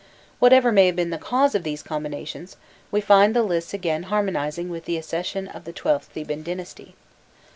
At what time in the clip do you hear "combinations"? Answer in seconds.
1.83-2.57